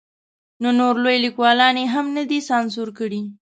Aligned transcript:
نو 0.61 0.69
نور 0.79 0.95
لوی 1.03 1.17
لیکوالان 1.25 1.75
یې 1.81 1.85
هم 1.93 2.05
نه 2.17 2.23
دي 2.29 2.39
سانسور 2.49 2.87
کړي. 2.99 3.21